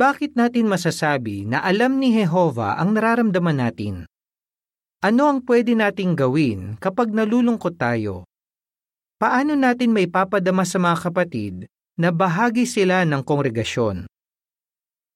Bakit 0.00 0.32
natin 0.32 0.64
masasabi 0.64 1.44
na 1.44 1.60
alam 1.60 2.00
ni 2.00 2.16
Jehova 2.16 2.80
ang 2.80 2.96
nararamdaman 2.96 3.60
natin? 3.68 4.09
Ano 5.00 5.32
ang 5.32 5.40
pwede 5.48 5.72
nating 5.72 6.12
gawin 6.12 6.76
kapag 6.76 7.08
nalulungkot 7.08 7.80
tayo? 7.80 8.28
Paano 9.16 9.56
natin 9.56 9.96
may 9.96 10.04
papadama 10.04 10.68
sa 10.68 10.76
mga 10.76 10.96
kapatid 11.08 11.54
na 11.96 12.12
bahagi 12.12 12.68
sila 12.68 13.08
ng 13.08 13.24
kongregasyon? 13.24 14.04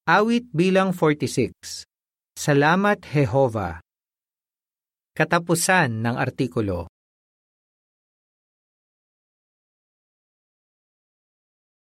Awit 0.08 0.48
bilang 0.56 0.96
46 0.96 1.84
Salamat 2.32 3.04
Jehova 3.04 3.84
Katapusan 5.12 6.00
ng 6.00 6.16
artikulo 6.16 6.88